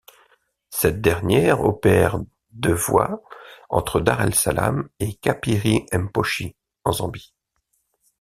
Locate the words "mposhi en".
5.93-6.93